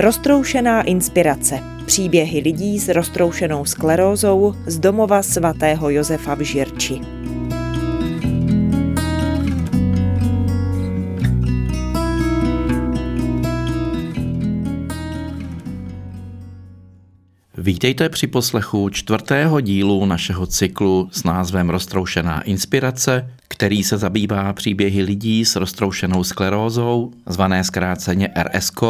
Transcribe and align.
Roztroušená 0.00 0.82
inspirace. 0.82 1.58
Příběhy 1.86 2.40
lidí 2.40 2.78
s 2.78 2.88
roztroušenou 2.88 3.64
sklerózou 3.64 4.54
z 4.66 4.78
domova 4.78 5.22
svatého 5.22 5.90
Josefa 5.90 6.34
v 6.34 6.40
Žirči. 6.40 7.19
Vítejte 17.70 18.08
při 18.08 18.26
poslechu 18.26 18.88
čtvrtého 18.88 19.60
dílu 19.60 20.06
našeho 20.06 20.46
cyklu 20.46 21.08
s 21.12 21.24
názvem 21.24 21.70
Roztroušená 21.70 22.42
inspirace, 22.42 23.30
který 23.48 23.84
se 23.84 23.98
zabývá 23.98 24.52
příběhy 24.52 25.02
lidí 25.02 25.44
s 25.44 25.56
roztroušenou 25.56 26.24
sklerózou, 26.24 27.12
zvané 27.26 27.64
zkráceně 27.64 28.28
RSK, 28.42 28.82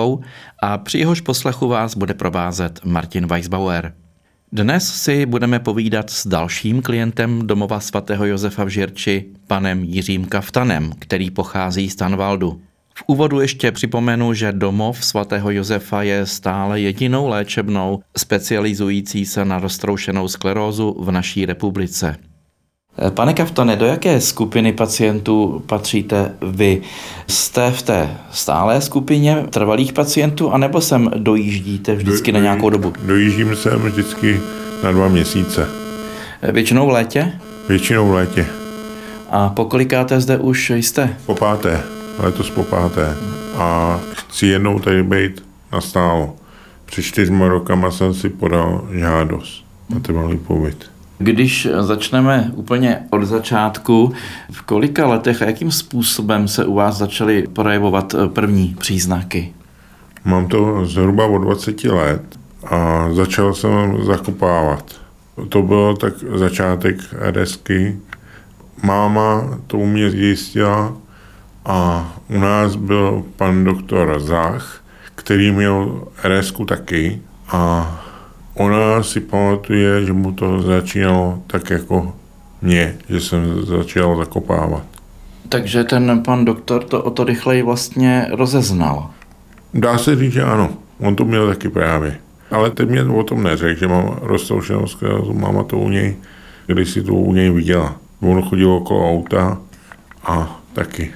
a 0.62 0.78
při 0.78 0.98
jehož 0.98 1.20
poslechu 1.20 1.68
vás 1.68 1.96
bude 1.96 2.14
provázet 2.14 2.80
Martin 2.84 3.27
Weisbauer. 3.27 3.95
Dnes 4.52 4.95
si 4.95 5.26
budeme 5.26 5.59
povídat 5.59 6.10
s 6.10 6.26
dalším 6.26 6.82
klientem 6.82 7.46
domova 7.46 7.80
svatého 7.80 8.26
Josefa 8.26 8.65
v 8.65 8.68
Žirči, 8.68 9.26
panem 9.46 9.84
Jiřím 9.84 10.24
Kaftanem, 10.24 10.92
který 10.98 11.30
pochází 11.30 11.90
z 11.90 11.96
Tanvaldu. 11.96 12.60
V 13.00 13.04
úvodu 13.06 13.40
ještě 13.40 13.72
připomenu, 13.72 14.34
že 14.34 14.52
domov 14.52 15.04
svatého 15.04 15.50
Josefa 15.50 16.02
je 16.02 16.27
stále 16.27 16.80
jedinou 16.80 17.28
léčebnou 17.28 18.00
specializující 18.16 19.26
se 19.26 19.45
na 19.45 19.59
roztroušenou 19.59 20.28
sklerózu 20.28 20.96
v 21.00 21.10
naší 21.10 21.46
republice. 21.46 22.16
Pane 23.10 23.34
Kaftane, 23.34 23.76
do 23.76 23.86
jaké 23.86 24.20
skupiny 24.20 24.73
pacientů 24.73 25.62
patříte 25.66 26.34
vy? 26.42 26.82
Jste 27.26 27.70
v 27.70 27.82
té 27.82 28.10
stálé 28.30 28.80
skupině 28.80 29.45
trvalých 29.51 29.93
pacientů, 29.93 30.51
anebo 30.51 30.80
sem 30.80 31.10
dojíždíte 31.16 31.95
vždycky 31.95 32.32
do, 32.32 32.38
na 32.38 32.43
nějakou 32.43 32.71
dobu? 32.71 32.93
Dojíždím 33.02 33.56
sem 33.56 33.80
vždycky 33.80 34.40
na 34.84 34.93
dva 34.93 35.09
měsíce. 35.09 35.68
Většinou 36.52 36.87
v 36.87 36.90
létě? 36.90 37.32
Většinou 37.68 38.09
v 38.09 38.12
létě. 38.12 38.46
A 39.30 39.48
pokolikáte 39.48 40.21
zde 40.21 40.38
už 40.38 40.71
jste? 40.71 41.16
Po 41.26 41.34
páté 41.34 41.80
letos 42.21 42.51
po 42.51 42.65
páté. 42.65 43.16
A 43.57 44.01
chci 44.13 44.46
jednou 44.46 44.79
tady 44.79 45.02
být 45.02 45.45
nastálo. 45.73 46.37
Před 46.85 47.02
čtyřma 47.02 47.49
rokama 47.49 47.90
jsem 47.90 48.15
si 48.15 48.29
podal 48.29 48.88
žádost 48.93 49.65
na 49.88 50.01
trvalý 50.01 50.37
pobyt. 50.37 50.90
Když 51.18 51.68
začneme 51.80 52.51
úplně 52.54 52.99
od 53.10 53.24
začátku, 53.24 54.12
v 54.51 54.62
kolika 54.62 55.07
letech 55.07 55.43
a 55.43 55.45
jakým 55.45 55.71
způsobem 55.71 56.49
se 56.49 56.65
u 56.65 56.74
vás 56.74 56.96
začaly 56.96 57.46
projevovat 57.52 58.15
první 58.32 58.77
příznaky? 58.79 59.52
Mám 60.24 60.46
to 60.49 60.87
zhruba 60.87 61.27
od 61.27 61.38
20 61.38 61.84
let 61.84 62.23
a 62.66 63.09
začal 63.12 63.55
jsem 63.55 64.05
zakopávat. 64.05 64.84
To 65.49 65.62
bylo 65.62 65.97
tak 65.97 66.15
začátek 66.34 66.97
RSky. 67.31 67.99
Máma 68.82 69.59
to 69.66 69.78
u 69.78 69.87
mě 69.87 70.10
zjistila, 70.10 70.97
a 71.64 72.12
u 72.28 72.38
nás 72.38 72.76
byl 72.76 73.25
pan 73.36 73.64
doktor 73.64 74.20
Zach, 74.20 74.84
který 75.14 75.53
měl 75.53 76.08
rs 76.25 76.53
taky 76.69 77.20
a 77.48 77.91
ona 78.54 79.03
si 79.03 79.20
pamatuje, 79.20 80.04
že 80.06 80.12
mu 80.12 80.32
to 80.32 80.62
začínalo 80.62 81.42
tak 81.47 81.70
jako 81.70 82.12
mě, 82.62 82.97
že 83.08 83.20
jsem 83.20 83.64
začal 83.64 84.16
zakopávat. 84.16 84.82
Takže 85.48 85.84
ten 85.84 86.22
pan 86.22 86.44
doktor 86.44 86.84
to 86.84 87.03
o 87.03 87.10
to 87.10 87.25
rychleji 87.25 87.62
vlastně 87.62 88.26
rozeznal. 88.31 89.10
Dá 89.75 89.98
se 89.98 90.16
říct, 90.16 90.32
že 90.32 90.42
ano. 90.42 90.70
On 90.98 91.16
to 91.16 91.25
měl 91.25 91.48
taky 91.48 91.69
právě. 91.69 92.19
Ale 92.50 92.70
teď 92.70 92.88
mě 92.88 93.04
o 93.04 93.22
tom 93.22 93.43
neřekl, 93.43 93.81
že 93.81 93.88
mám 93.88 94.19
roztroušenou 94.22 94.87
sklerózu. 94.87 95.32
Máma 95.32 95.62
to 95.62 95.78
u 95.78 95.88
něj, 95.88 96.16
když 96.66 96.91
si 96.91 97.03
to 97.03 97.15
u 97.15 97.32
něj 97.32 97.50
viděla. 97.50 97.97
On 98.20 98.43
chodil 98.43 98.72
okolo 98.72 99.10
auta 99.10 99.59
a 100.25 100.60
taky. 100.72 101.10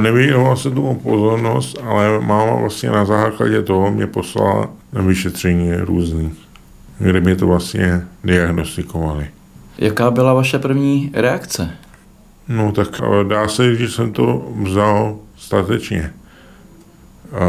Nevěnoval 0.00 0.56
se 0.56 0.70
tomu 0.70 0.94
pozornost, 0.94 1.78
ale 1.82 2.20
máma 2.20 2.54
vlastně 2.54 2.90
na 2.90 3.04
základě 3.04 3.62
toho 3.62 3.90
mě 3.90 4.06
poslala 4.06 4.70
na 4.92 5.02
vyšetření 5.02 5.74
různý, 5.76 6.32
kde 6.98 7.20
mě 7.20 7.36
to 7.36 7.46
vlastně 7.46 8.02
diagnostikovali. 8.24 9.28
Jaká 9.78 10.10
byla 10.10 10.34
vaše 10.34 10.58
první 10.58 11.10
reakce? 11.14 11.70
No 12.48 12.72
tak 12.72 12.88
dá 13.28 13.48
se, 13.48 13.74
že 13.74 13.88
jsem 13.88 14.12
to 14.12 14.52
vzal 14.62 15.16
statečně. 15.36 16.12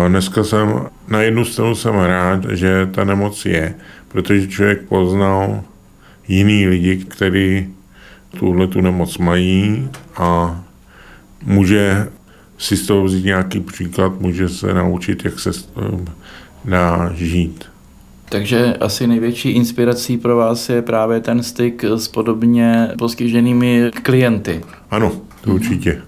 Dneska 0.08 0.44
jsem, 0.44 0.82
na 1.08 1.22
jednu 1.22 1.46
stranu 1.46 1.76
jsem 1.76 1.96
rád, 1.96 2.46
že 2.50 2.90
ta 2.92 3.04
nemoc 3.04 3.46
je, 3.46 3.76
protože 4.08 4.48
člověk 4.48 4.82
poznal 4.82 5.62
jiný 6.28 6.68
lidi, 6.68 6.98
kteří 6.98 7.74
tuhle 8.40 8.68
tu 8.68 8.82
nemoc 8.82 9.18
mají 9.18 9.90
a 10.18 10.60
může 11.46 12.08
si 12.58 12.78
z 12.78 12.88
toho 12.88 13.04
vzít 13.04 13.26
nějaký 13.26 13.60
příklad, 13.60 14.20
může 14.20 14.50
se 14.50 14.74
naučit, 14.74 15.26
jak 15.26 15.40
se 15.40 15.52
dá 16.66 17.14
žít. 17.16 17.66
Takže 18.30 18.74
asi 18.80 19.08
největší 19.08 19.50
inspirací 19.50 20.18
pro 20.18 20.36
vás 20.36 20.70
je 20.70 20.82
právě 20.82 21.20
ten 21.20 21.44
styk 21.44 21.84
s 21.84 22.08
podobně 22.08 22.90
postiženými 23.00 23.92
klienty. 24.04 24.62
Ano, 24.92 25.12
to 25.42 25.54
určitě. 25.54 26.02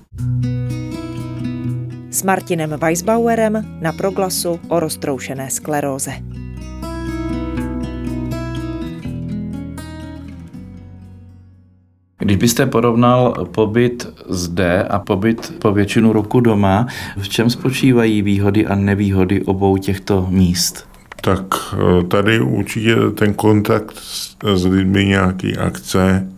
S 2.10 2.24
Martinem 2.24 2.70
Weisbauerem 2.82 3.78
na 3.82 3.92
proglasu 3.92 4.60
o 4.68 4.80
roztroušené 4.80 5.50
skleróze. 5.50 6.12
Když 12.26 12.38
byste 12.38 12.66
porovnal 12.66 13.48
pobyt 13.52 14.14
zde 14.30 14.84
a 14.84 15.00
pobyt 15.00 15.54
po 15.60 15.72
většinu 15.72 16.14
roku 16.14 16.40
doma, 16.40 16.88
v 17.18 17.30
čem 17.30 17.50
spočívají 17.50 18.22
výhody 18.22 18.68
a 18.68 18.76
nevýhody 18.76 19.42
obou 19.42 19.78
těchto 19.78 20.28
míst? 20.30 20.88
Tak 21.22 21.46
eh, 21.74 22.04
tady 22.04 22.40
určitě 22.40 22.96
ten 23.16 23.34
kontakt 23.34 23.96
s 24.44 24.66
lidmi, 24.66 25.06
nějaký 25.06 25.58
akce 25.58 26.30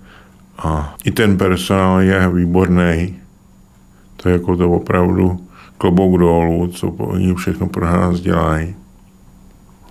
a 0.58 0.96
i 1.06 1.12
ten 1.12 1.38
personál 1.38 2.02
je 2.02 2.30
výborný. 2.30 3.16
To 4.18 4.30
je 4.30 4.34
jako 4.34 4.58
to 4.58 4.72
opravdu 4.72 5.40
klobouk 5.78 6.20
dolů, 6.20 6.68
co 6.68 6.88
oni 6.88 7.34
všechno 7.34 7.68
pro 7.68 7.86
nás 7.86 8.20
dělají. 8.20 8.76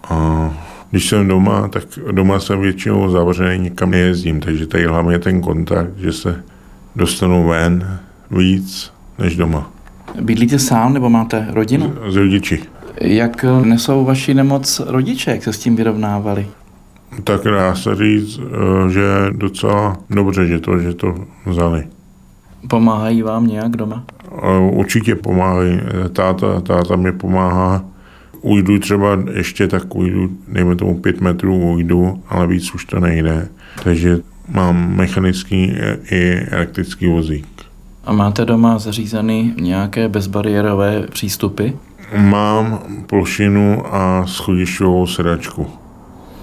A 0.09 0.51
když 0.91 1.09
jsem 1.09 1.29
doma, 1.29 1.69
tak 1.69 1.83
doma 2.13 2.41
jsem 2.41 2.61
většinou 2.61 3.11
zavřený, 3.11 3.59
nikam 3.59 3.91
nejezdím, 3.91 4.41
takže 4.41 4.67
tady 4.67 4.87
hlavně 4.87 5.19
ten 5.19 5.41
kontakt, 5.41 5.99
že 5.99 6.13
se 6.13 6.43
dostanu 6.97 7.49
ven 7.49 7.99
víc 8.31 8.93
než 9.19 9.37
doma. 9.37 9.71
Bydlíte 10.21 10.59
sám 10.59 10.95
nebo 10.95 11.11
máte 11.11 11.47
rodinu? 11.51 11.95
Z, 12.09 12.13
z 12.13 12.17
rodiči. 12.17 12.63
Jak 13.01 13.45
nesou 13.65 14.05
vaši 14.05 14.35
nemoc 14.35 14.81
rodiče, 14.87 15.31
jak 15.31 15.43
se 15.43 15.53
s 15.53 15.59
tím 15.59 15.77
vyrovnávali? 15.77 16.47
Tak 17.25 17.45
dá 17.45 17.75
se 17.75 17.95
říct, 17.95 18.39
eh, 18.39 18.91
že 18.91 19.03
docela 19.31 19.97
dobře, 20.11 20.47
že 20.47 20.59
to, 20.61 20.79
že 20.79 20.95
to 20.95 21.15
vzali. 21.47 21.85
Pomáhají 22.69 23.23
vám 23.23 23.47
nějak 23.47 23.77
doma? 23.77 24.05
Eh, 24.33 24.71
určitě 24.73 25.15
pomáhají. 25.15 25.81
Táta, 26.13 26.61
táta 26.61 26.97
mi 26.97 27.13
pomáhá 27.13 27.85
ujdu 28.47 28.79
třeba 28.79 29.19
ještě 29.33 29.69
tak 29.69 29.95
ujdu, 29.97 30.31
dejme 30.49 30.77
tomu 30.77 31.01
pět 31.01 31.21
metrů 31.21 31.73
ujdu, 31.73 32.23
ale 32.29 32.47
víc 32.47 32.75
už 32.75 32.85
to 32.85 33.01
nejde. 33.01 33.49
Takže 33.83 34.19
mám 34.49 34.97
mechanický 34.97 35.73
i 36.11 36.47
elektrický 36.51 37.07
vozík. 37.07 37.47
A 38.05 38.13
máte 38.13 38.45
doma 38.45 38.79
zařízeny 38.79 39.55
nějaké 39.61 40.09
bezbariérové 40.09 41.07
přístupy? 41.11 41.69
Mám 42.19 42.79
plošinu 43.07 43.95
a 43.95 44.27
schodišťovou 44.27 45.07
sedačku. 45.07 45.67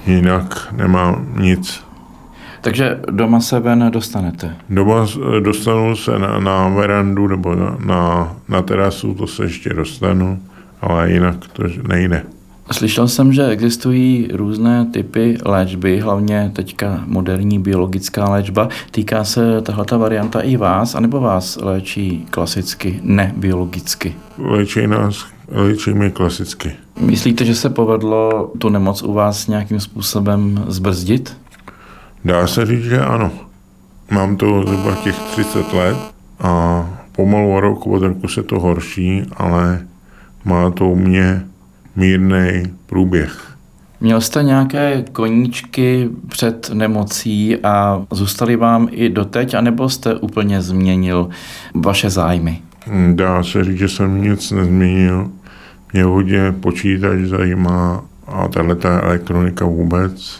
Jinak 0.07 0.73
nemám 0.77 1.33
nic. 1.38 1.83
Takže 2.61 2.99
doma 3.11 3.39
se 3.39 3.59
ven 3.59 3.89
dostanete? 3.94 4.56
Doma 4.69 5.07
dostanu 5.39 5.95
se 5.95 6.19
na, 6.19 6.39
na 6.39 6.69
verandu 6.69 7.27
nebo 7.27 7.56
na, 7.56 7.77
na, 7.85 8.35
na 8.49 8.61
terasu, 8.61 9.13
to 9.13 9.27
se 9.27 9.44
ještě 9.44 9.73
dostanu 9.73 10.39
ale 10.83 11.12
jinak 11.12 11.35
to 11.53 11.63
nejde. 11.88 12.24
Slyšel 12.71 13.07
jsem, 13.07 13.33
že 13.33 13.47
existují 13.47 14.30
různé 14.33 14.85
typy 14.85 15.38
léčby, 15.45 16.00
hlavně 16.00 16.51
teďka 16.56 17.03
moderní 17.06 17.59
biologická 17.59 18.30
léčba. 18.30 18.69
Týká 18.91 19.24
se 19.24 19.62
tahle 19.62 19.85
varianta 19.97 20.39
i 20.41 20.57
vás, 20.57 20.95
anebo 20.95 21.19
vás 21.19 21.59
léčí 21.62 22.25
klasicky, 22.30 23.00
ne 23.03 23.33
biologicky? 23.38 24.15
Léčí 24.38 24.88
nás, 24.88 25.25
léčí 25.51 25.94
mě 25.94 26.09
klasicky. 26.09 26.71
Myslíte, 27.00 27.45
že 27.45 27.56
se 27.56 27.69
povedlo 27.69 28.51
tu 28.57 28.69
nemoc 28.69 29.03
u 29.03 29.13
vás 29.13 29.47
nějakým 29.47 29.80
způsobem 29.80 30.65
zbrzdit? 30.68 31.38
Dá 32.25 32.47
se 32.47 32.65
říct, 32.65 32.83
že 32.83 33.00
ano. 33.00 33.31
Mám 34.12 34.38
to 34.38 34.63
zhruba 34.68 34.95
těch 35.03 35.19
30 35.19 35.74
let 35.74 35.97
a 36.39 36.85
pomalu 37.12 37.53
o 37.53 37.59
rok 37.59 37.88
od 37.88 38.03
roku 38.03 38.27
se 38.27 38.44
to 38.44 38.59
horší, 38.59 39.24
ale 39.38 39.81
má 40.45 40.72
to 40.72 40.90
u 40.90 40.95
mě 40.95 41.45
mírný 41.95 42.63
průběh. 42.86 43.54
Měl 44.01 44.22
jste 44.22 44.44
nějaké 44.44 45.04
koníčky 45.12 46.10
před 46.28 46.69
nemocí 46.74 47.57
a 47.57 48.06
zůstaly 48.12 48.56
vám 48.56 48.88
i 48.92 49.10
doteď, 49.10 49.54
anebo 49.54 49.90
jste 49.90 50.16
úplně 50.16 50.62
změnil 50.62 51.30
vaše 51.75 52.10
zájmy? 52.10 52.62
Dá 53.13 53.44
se 53.44 53.63
říct, 53.63 53.78
že 53.78 53.90
jsem 53.90 54.22
nic 54.22 54.51
nezměnil. 54.51 55.31
Mě 55.94 56.04
hodně 56.04 56.51
počítač 56.51 57.19
zajímá 57.19 58.04
a 58.28 58.48
tahle 58.48 58.75
ta 58.75 59.01
elektronika 59.01 59.66
vůbec. 59.66 60.40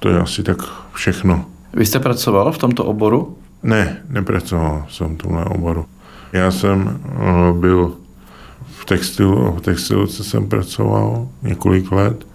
To 0.00 0.08
je 0.08 0.18
asi 0.18 0.42
tak 0.42 0.58
všechno. 0.92 1.44
Vy 1.74 1.86
jste 1.86 1.98
pracoval 1.98 2.52
v 2.52 2.58
tomto 2.58 2.84
oboru? 2.84 3.36
Ne, 3.62 3.96
nepracoval 4.08 4.86
jsem 4.88 5.14
v 5.16 5.18
tomhle 5.18 5.44
oboru. 5.44 5.84
Já 6.32 6.50
jsem 6.50 7.00
uh, 7.50 7.58
byl 7.60 7.94
v 8.82 8.84
textilu, 8.84 9.52
v 9.52 9.60
textilce 9.60 10.24
jsem 10.24 10.48
pracoval 10.48 11.28
několik 11.42 11.92
let 11.92 12.26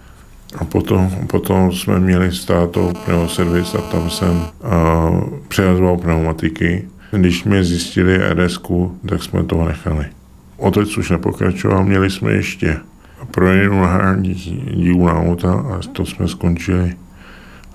a 0.58 0.64
potom, 0.64 1.10
potom 1.26 1.72
jsme 1.72 2.00
měli 2.00 2.32
státou 2.32 2.92
pneumoservis 3.04 3.74
a 3.74 3.80
tam 3.80 4.10
jsem 4.10 4.30
uh, 4.36 5.38
přehazoval 5.48 5.96
pneumatiky. 5.96 6.88
Když 7.10 7.44
mě 7.44 7.64
zjistili 7.64 8.18
rs 8.18 8.60
tak 9.08 9.22
jsme 9.22 9.44
to 9.44 9.64
nechali. 9.64 10.06
Otec 10.56 10.98
už 10.98 11.10
nepokračoval, 11.10 11.84
měli 11.84 12.10
jsme 12.10 12.32
ještě 12.32 12.76
projedu 13.30 13.80
na 13.80 14.16
dílu 14.74 15.06
na 15.06 15.14
auta 15.14 15.52
a 15.52 15.80
to 15.92 16.06
jsme 16.06 16.28
skončili 16.28 16.94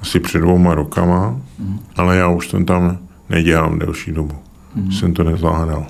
asi 0.02 0.20
před 0.20 0.40
dvouma 0.40 0.76
rokama, 0.76 1.42
mm. 1.60 1.80
ale 1.96 2.18
já 2.18 2.28
už 2.28 2.50
jsem 2.50 2.66
tam 2.66 2.98
nedělám 3.30 3.80
delší 3.80 4.12
dobu. 4.12 4.36
Mm. 4.76 4.92
Jsem 4.92 5.14
to 5.14 5.24
nezvládal. 5.24 5.86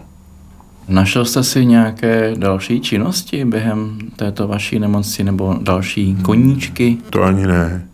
Našel 0.88 1.26
jste 1.26 1.44
si 1.44 1.66
nějaké 1.66 2.34
další 2.38 2.82
činnosti 2.82 3.46
během 3.46 3.98
této 4.16 4.48
vaší 4.48 4.80
nemoci 4.80 5.24
nebo 5.24 5.56
další 5.62 6.16
koníčky? 6.22 6.98
To 7.10 7.24
ani 7.24 7.48
ne. 7.48 7.88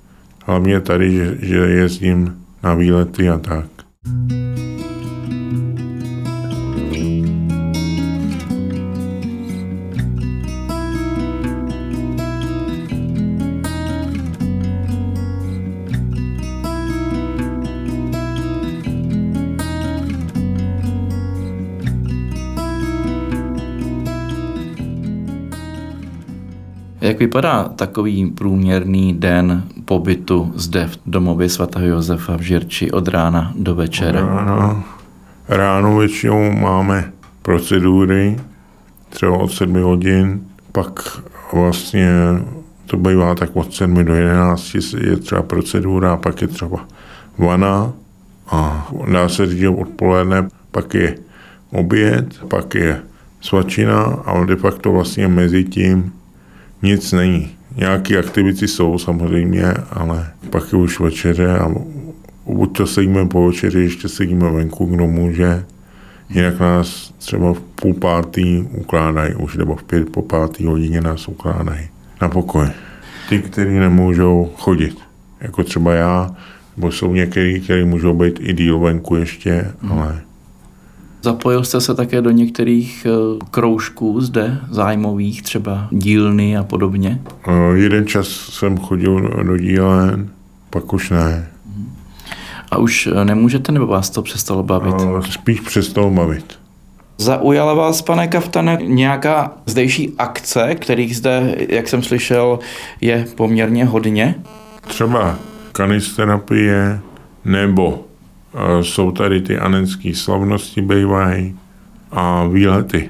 Hlavně 0.45 0.81
tady, 0.81 1.11
že, 1.11 1.37
že 1.41 1.55
jezdím 1.55 2.35
na 2.63 2.73
výlety 2.73 3.29
a 3.29 3.37
tak. 3.37 3.65
Jak 27.01 27.19
vypadá 27.19 27.63
takový 27.63 28.25
průměrný 28.25 29.13
den 29.13 29.63
pobytu 29.85 30.51
zde 30.55 30.87
v 30.87 30.99
domově 31.05 31.49
svatého 31.49 31.87
Josefa 31.87 32.37
v 32.37 32.41
Žirči 32.41 32.91
od 32.91 33.07
rána 33.07 33.53
do 33.55 33.75
večera? 33.75 34.19
Ráno, 34.19 34.83
ráno 35.47 35.97
většinou 35.97 36.51
máme 36.51 37.11
procedury, 37.41 38.37
třeba 39.09 39.37
od 39.37 39.51
7 39.51 39.81
hodin, 39.81 40.41
pak 40.71 41.21
vlastně 41.53 42.09
to 42.85 42.97
bývá 42.97 43.35
tak 43.35 43.49
od 43.53 43.73
7 43.73 44.05
do 44.05 44.13
11 44.13 44.75
je 44.97 45.17
třeba 45.17 45.41
procedura, 45.41 46.17
pak 46.17 46.41
je 46.41 46.47
třeba 46.47 46.85
vana 47.37 47.93
a 48.51 48.87
dá 49.13 49.29
se 49.29 49.45
říct 49.45 49.67
odpoledne, 49.77 50.47
pak 50.71 50.93
je 50.93 51.17
oběd, 51.71 52.39
pak 52.47 52.75
je 52.75 53.01
svačina, 53.41 54.03
ale 54.25 54.45
de 54.45 54.55
facto 54.55 54.91
vlastně 54.91 55.27
mezi 55.27 55.63
tím 55.63 56.13
nic 56.81 57.11
není. 57.11 57.49
Nějaké 57.75 58.17
aktivity 58.17 58.67
jsou 58.67 58.97
samozřejmě, 58.97 59.73
ale 59.91 60.27
pak 60.49 60.63
je 60.73 60.79
už 60.79 60.99
večeře 60.99 61.57
a 61.59 61.71
buď 62.45 62.77
to 62.77 62.87
sedíme 62.87 63.25
po 63.25 63.47
večeři, 63.47 63.79
ještě 63.79 64.09
sedíme 64.09 64.51
venku, 64.51 64.85
kdo 64.85 65.07
může. 65.07 65.65
Jinak 66.29 66.59
nás 66.59 67.13
třeba 67.17 67.53
v 67.53 67.59
půl 67.59 67.93
pátý 67.93 68.61
ukládají, 68.61 69.35
už 69.35 69.55
nebo 69.55 69.75
v 69.75 69.83
pět 69.83 70.11
po 70.11 70.21
pátý 70.21 70.65
hodině 70.65 71.01
nás 71.01 71.27
ukládají 71.27 71.87
na 72.21 72.29
pokoj. 72.29 72.67
Ty, 73.29 73.39
kteří 73.39 73.79
nemůžou 73.79 74.51
chodit, 74.55 74.97
jako 75.41 75.63
třeba 75.63 75.93
já, 75.93 76.35
nebo 76.77 76.91
jsou 76.91 77.13
někteří, 77.13 77.61
kteří 77.61 77.85
můžou 77.85 78.13
být 78.13 78.39
i 78.41 78.53
díl 78.53 78.79
venku 78.79 79.15
ještě, 79.15 79.71
hmm. 79.81 79.91
ale 79.91 80.21
Zapojil 81.21 81.63
jste 81.63 81.81
se 81.81 81.95
také 81.95 82.21
do 82.21 82.31
některých 82.31 83.07
eh, 83.09 83.45
kroužků 83.51 84.21
zde, 84.21 84.59
zájmových, 84.71 85.41
třeba 85.41 85.87
dílny 85.91 86.57
a 86.57 86.63
podobně? 86.63 87.21
Uh, 87.47 87.75
jeden 87.75 88.07
čas 88.07 88.27
jsem 88.27 88.77
chodil 88.77 89.43
do 89.43 89.57
dílen, 89.57 90.29
pak 90.69 90.93
už 90.93 91.09
ne. 91.09 91.47
A 92.71 92.77
už 92.77 93.07
eh, 93.07 93.25
nemůžete, 93.25 93.71
nebo 93.71 93.87
vás 93.87 94.09
to 94.09 94.21
přestalo 94.21 94.63
bavit? 94.63 94.95
Spíš 95.29 95.59
přestalo 95.59 96.11
bavit. 96.11 96.59
Zaujala 97.17 97.73
vás, 97.73 98.01
pane 98.01 98.27
Kaftane, 98.27 98.77
nějaká 98.81 99.51
zdejší 99.65 100.13
akce, 100.17 100.75
kterých 100.75 101.17
zde, 101.17 101.55
jak 101.69 101.87
jsem 101.87 102.03
slyšel, 102.03 102.59
je 103.01 103.27
poměrně 103.35 103.85
hodně? 103.85 104.35
Třeba 104.87 105.39
kanisterapie 105.71 106.99
nebo 107.45 108.05
jsou 108.81 109.11
tady 109.11 109.41
ty 109.41 109.57
anenské 109.57 110.15
slavnosti 110.15 110.81
bývají 110.81 111.55
a 112.11 112.47
výlety. 112.47 113.09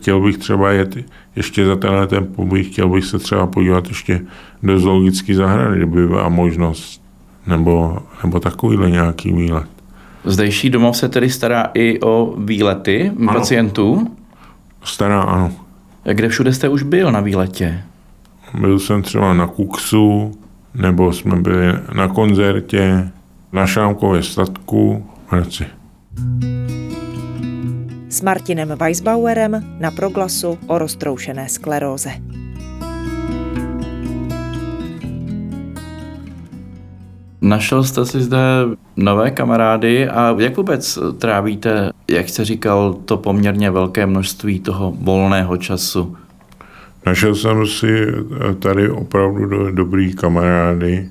Chtěl 0.00 0.20
bych 0.20 0.38
třeba 0.38 0.70
jet 0.70 0.96
ještě 1.36 1.66
za 1.66 1.76
tenhle 1.76 2.06
ten 2.06 2.26
pobyt, 2.26 2.64
chtěl 2.64 2.88
bych 2.88 3.04
se 3.04 3.18
třeba 3.18 3.46
podívat 3.46 3.88
ještě 3.88 4.20
do 4.62 4.80
zoologické 4.80 5.34
zahrady, 5.34 5.76
kdyby 5.76 6.06
byla 6.06 6.28
možnost, 6.28 7.02
nebo, 7.46 7.98
nebo 8.24 8.40
takovýhle 8.40 8.90
nějaký 8.90 9.32
výlet. 9.32 9.68
Zdejší 10.24 10.70
domov 10.70 10.96
se 10.96 11.08
tedy 11.08 11.30
stará 11.30 11.70
i 11.74 12.00
o 12.00 12.34
výlety 12.38 13.12
ano. 13.18 13.32
pacientů? 13.32 14.10
Stará, 14.84 15.22
ano. 15.22 15.52
Kde 16.12 16.28
všude 16.28 16.52
jste 16.52 16.68
už 16.68 16.82
byl 16.82 17.12
na 17.12 17.20
výletě? 17.20 17.82
Byl 18.60 18.78
jsem 18.78 19.02
třeba 19.02 19.34
na 19.34 19.46
Kuksu, 19.46 20.32
nebo 20.74 21.12
jsme 21.12 21.36
byli 21.36 21.72
na 21.94 22.08
koncertě, 22.08 23.10
na 23.52 23.66
Šámkově 23.66 24.22
statku 24.22 25.06
v 25.26 25.32
Hradci. 25.32 25.66
S 28.08 28.22
Martinem 28.22 28.68
Weisbauerem 28.68 29.76
na 29.80 29.90
proglasu 29.90 30.58
o 30.66 30.78
roztroušené 30.78 31.48
skleróze. 31.48 32.10
Našel 37.40 37.84
jste 37.84 38.06
si 38.06 38.20
zde 38.20 38.38
nové 38.96 39.30
kamarády 39.30 40.08
a 40.08 40.36
jak 40.38 40.56
vůbec 40.56 40.98
trávíte, 41.18 41.90
jak 42.10 42.28
jste 42.28 42.44
říkal, 42.44 42.94
to 42.94 43.16
poměrně 43.16 43.70
velké 43.70 44.06
množství 44.06 44.60
toho 44.60 44.92
volného 45.00 45.56
času? 45.56 46.16
Našel 47.06 47.34
jsem 47.34 47.66
si 47.66 48.06
tady 48.58 48.90
opravdu 48.90 49.70
dobrý 49.70 50.14
kamarády, 50.14 51.10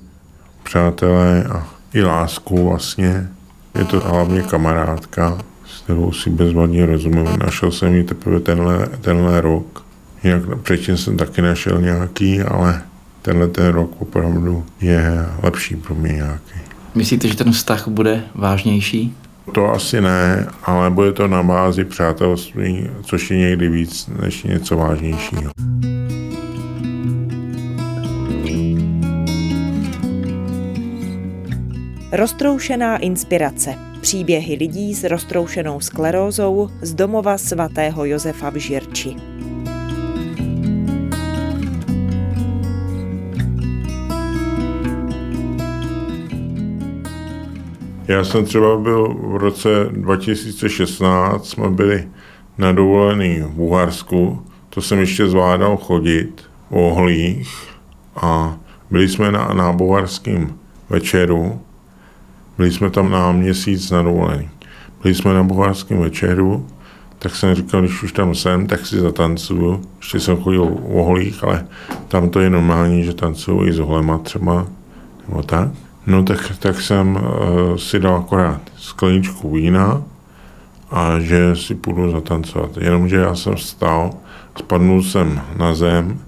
přátelé 0.63 1.43
a 1.43 1.76
i 1.93 2.03
lásku 2.03 2.69
vlastně. 2.69 3.27
Je 3.75 3.85
to 3.85 3.99
hlavně 3.99 4.41
kamarádka, 4.41 5.37
s 5.65 5.81
kterou 5.81 6.11
si 6.11 6.29
bezvadně 6.29 6.85
rozumím. 6.85 7.27
Našel 7.39 7.71
jsem 7.71 7.95
ji 7.95 8.03
teprve 8.03 8.39
tenhle, 8.39 8.87
tenhle 9.01 9.41
rok. 9.41 9.85
Jinak 10.23 10.41
předtím 10.61 10.97
jsem 10.97 11.17
taky 11.17 11.41
našel 11.41 11.81
nějaký, 11.81 12.41
ale 12.41 12.81
tenhle 13.21 13.47
ten 13.47 13.67
rok 13.67 13.91
opravdu 14.01 14.65
je 14.81 15.25
lepší 15.43 15.75
pro 15.75 15.95
mě 15.95 16.13
nějaký. 16.13 16.59
Myslíte, 16.95 17.27
že 17.27 17.35
ten 17.35 17.51
vztah 17.51 17.87
bude 17.87 18.23
vážnější? 18.35 19.15
To 19.51 19.73
asi 19.73 20.01
ne, 20.01 20.47
ale 20.63 20.89
bude 20.89 21.13
to 21.13 21.27
na 21.27 21.43
bázi 21.43 21.85
přátelství, 21.85 22.89
což 23.03 23.31
je 23.31 23.37
někdy 23.37 23.69
víc 23.69 24.09
než 24.21 24.43
něco 24.43 24.77
vážnějšího. 24.77 25.51
Roztroušená 32.11 32.97
inspirace. 32.97 33.75
Příběhy 34.01 34.55
lidí 34.55 34.95
s 34.95 35.03
roztroušenou 35.03 35.79
sklerózou 35.79 36.69
z 36.81 36.93
domova 36.93 37.37
svatého 37.37 38.05
Josefa 38.05 38.49
v 38.49 38.55
Žirči. 38.55 39.15
Já 48.07 48.23
jsem 48.23 48.45
třeba 48.45 48.77
byl 48.77 49.13
v 49.13 49.35
roce 49.35 49.69
2016, 49.91 51.47
jsme 51.47 51.69
byli 51.69 52.07
na 52.57 52.71
dovolený 52.71 53.41
v 53.41 53.49
Bulharsku, 53.49 54.43
to 54.69 54.81
jsem 54.81 54.99
ještě 54.99 55.27
zvládal 55.27 55.77
chodit 55.77 56.41
v 56.69 56.75
ohlích 56.75 57.67
a 58.15 58.57
byli 58.91 59.09
jsme 59.09 59.31
na, 59.31 59.53
na 59.53 59.77
večeru 60.89 61.61
byli 62.57 62.71
jsme 62.71 62.89
tam 62.89 63.11
na 63.11 63.31
měsíc 63.31 63.91
na 63.91 64.01
dovolení. 64.01 64.49
Byli 65.01 65.15
jsme 65.15 65.33
na 65.33 65.43
bulharském 65.43 65.99
večeru, 65.99 66.67
tak 67.19 67.35
jsem 67.35 67.55
říkal, 67.55 67.81
když 67.81 68.03
už 68.03 68.11
tam 68.11 68.35
jsem, 68.35 68.67
tak 68.67 68.85
si 68.85 68.99
zatancuju. 68.99 69.81
Ještě 69.97 70.19
jsem 70.19 70.37
chodil 70.37 70.63
o 70.93 71.03
holích, 71.03 71.43
ale 71.43 71.67
tam 72.07 72.29
to 72.29 72.39
je 72.39 72.49
normální, 72.49 73.03
že 73.03 73.13
tancuju 73.13 73.65
i 73.65 73.73
s 73.73 73.79
holema 73.79 74.17
třeba, 74.17 74.67
nebo 75.27 75.43
tak. 75.43 75.69
No 76.07 76.23
tak, 76.23 76.51
tak 76.59 76.81
jsem 76.81 77.15
uh, 77.15 77.77
si 77.77 77.99
dal 77.99 78.15
akorát 78.15 78.61
skleničku 78.77 79.51
vína 79.51 80.01
a 80.91 81.19
že 81.19 81.55
si 81.55 81.75
půjdu 81.75 82.11
zatancovat. 82.11 82.77
Jenomže 82.77 83.15
já 83.15 83.35
jsem 83.35 83.55
vstal, 83.55 84.11
spadnul 84.57 85.03
jsem 85.03 85.41
na 85.57 85.75
zem 85.75 86.19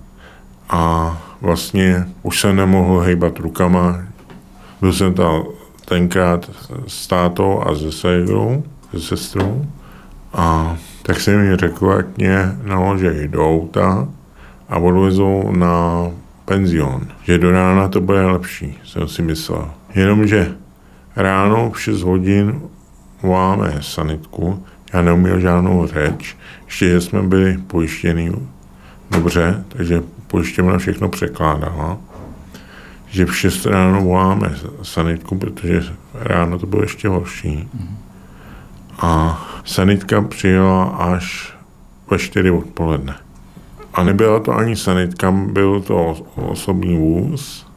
a 0.69 1.17
vlastně 1.41 2.07
už 2.23 2.39
jsem 2.39 2.55
nemohl 2.55 2.99
hejbat 2.99 3.39
rukama. 3.39 4.01
Byl 4.81 4.93
jsem 4.93 5.13
tam 5.13 5.43
tenkrát 5.89 6.49
s 6.87 7.07
tátou 7.07 7.61
a 7.61 7.75
se 7.75 7.91
ségrou, 7.91 8.63
se 8.91 8.99
sestrou. 8.99 9.65
A 10.33 10.77
tak 11.03 11.19
jsem 11.19 11.39
mi 11.39 11.55
řekl, 11.55 11.91
ať 11.91 12.05
mě 12.17 12.55
naložej 12.63 13.27
do 13.27 13.49
auta 13.49 14.07
a 14.69 14.77
odvezou 14.77 15.51
na 15.51 16.07
penzion, 16.45 17.07
že 17.23 17.37
do 17.37 17.51
rána 17.51 17.87
to 17.87 18.01
bude 18.01 18.25
lepší, 18.25 18.77
jsem 18.85 19.07
si 19.07 19.21
myslel. 19.21 19.69
Jenomže 19.95 20.51
ráno 21.15 21.71
v 21.71 21.81
6 21.81 22.01
hodin 22.01 22.61
voláme 23.21 23.77
sanitku, 23.81 24.63
já 24.93 25.01
neuměl 25.01 25.39
žádnou 25.39 25.87
řeč, 25.87 26.37
ještě 26.65 26.89
že 26.89 27.01
jsme 27.01 27.21
byli 27.21 27.57
pojištěni 27.57 28.31
dobře, 29.11 29.63
takže 29.67 30.03
pojišťovna 30.27 30.77
všechno 30.77 31.09
překládala, 31.09 31.97
že 33.09 33.25
v 33.25 33.37
6 33.37 33.65
ráno 33.65 34.01
voláme 34.01 34.55
sanitku, 34.83 35.37
protože 35.37 35.83
ráno 36.13 36.59
to 36.59 36.65
bylo 36.65 36.81
ještě 36.81 37.07
horší. 37.07 37.69
A 38.99 39.43
sanitka 39.65 40.21
přijela 40.21 40.83
až 40.83 41.53
ve 42.11 42.19
4 42.19 42.51
odpoledne. 42.51 43.15
A 43.93 44.03
nebyla 44.03 44.39
to 44.39 44.55
ani 44.55 44.75
sanitka, 44.75 45.31
byl 45.31 45.81
to 45.81 46.15
osobní 46.35 46.97
vůz. 46.97 47.67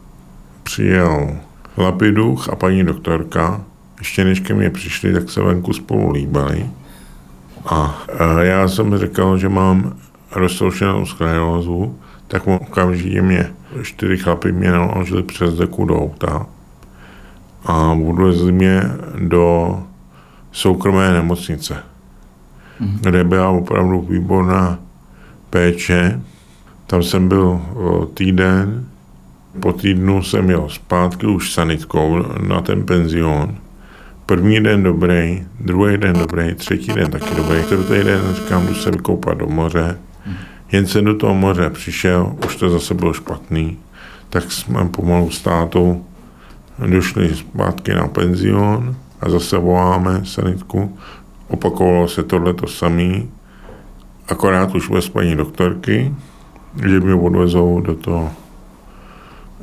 Přijel 0.63 1.37
Lapiduch 1.77 2.49
a 2.49 2.55
paní 2.55 2.83
doktorka. 2.83 3.61
Ještě 3.99 4.23
než 4.23 4.39
ke 4.39 4.53
mně 4.53 4.69
přišli, 4.69 5.13
tak 5.13 5.29
se 5.29 5.41
venku 5.41 5.73
spolu 5.73 6.11
líbali. 6.11 6.69
A 7.65 8.05
já 8.41 8.67
jsem 8.67 8.97
říkal, 8.97 9.37
že 9.37 9.49
mám 9.49 9.97
roztroušenou 10.31 11.05
sklerózu, 11.05 11.99
tak 12.27 12.47
okamžitě 12.47 13.21
mě 13.21 13.49
čtyři 13.81 14.17
chlapy 14.17 14.51
mě 14.51 14.71
naložili 14.71 15.23
přes 15.23 15.53
deku 15.53 15.85
do 15.85 16.01
auta 16.01 16.45
a 17.65 17.91
odvezli 17.91 18.51
mě 18.51 18.81
do 19.27 19.77
soukromé 20.51 21.13
nemocnice, 21.13 21.73
mm-hmm. 22.81 22.97
kde 23.01 23.23
byla 23.23 23.49
opravdu 23.49 24.01
výborná 24.01 24.79
péče. 25.49 26.21
Tam 26.87 27.03
jsem 27.03 27.27
byl 27.27 27.61
týden, 28.13 28.85
po 29.59 29.73
týdnu 29.73 30.23
jsem 30.23 30.49
jel 30.49 30.69
zpátky 30.69 31.25
už 31.27 31.53
sanitkou 31.53 32.25
na 32.47 32.61
ten 32.61 32.83
penzion. 32.83 33.55
První 34.25 34.63
den 34.63 34.83
dobrý, 34.83 35.45
druhý 35.59 35.97
den 35.97 36.13
dobrý, 36.13 36.55
třetí 36.55 36.93
den 36.93 37.11
taky 37.11 37.35
dobrý, 37.35 37.63
čtvrtý 37.63 38.03
den 38.03 38.21
říkám, 38.35 38.67
jdu 38.67 38.75
se 38.75 38.91
vykoupat 38.91 39.37
do 39.37 39.47
moře. 39.47 39.97
Jen 40.73 40.87
jsem 40.87 41.05
do 41.05 41.15
toho 41.15 41.35
moře 41.35 41.69
přišel, 41.69 42.35
už 42.45 42.55
to 42.55 42.69
zase 42.69 42.93
bylo 42.93 43.13
špatný, 43.13 43.77
tak 44.29 44.51
jsme 44.51 44.85
pomalu 44.85 45.31
s 45.31 45.41
tátou 45.41 46.05
došli 46.87 47.35
zpátky 47.35 47.93
na 47.93 48.07
penzion 48.07 48.95
a 49.21 49.29
zase 49.29 49.57
voláme 49.57 50.21
sanitku. 50.25 50.97
Opakovalo 51.47 52.07
se 52.07 52.23
tohle 52.23 52.53
to 52.53 52.67
samé, 52.67 53.21
akorát 54.27 54.75
už 54.75 54.89
bez 54.89 55.09
paní 55.09 55.35
doktorky, 55.35 56.15
že 56.85 56.99
mě 56.99 57.13
odvezou 57.13 57.81
do 57.81 57.95
toho 57.95 58.31